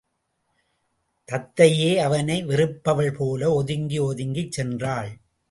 தத்தையோ 1.29 1.95
அவனை 1.95 2.45
வெறுப்பவள் 2.45 3.13
போல 3.13 3.53
ஒதுங்கி 3.53 3.99
ஒதுங்கிச் 3.99 4.59
சென்றாள். 4.59 5.11